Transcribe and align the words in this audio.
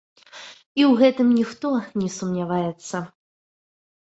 І 0.19 0.81
ў 0.85 0.91
гэтым 1.01 1.27
ніхто 1.39 1.73
не 2.05 2.09
сумняваецца. 2.17 2.97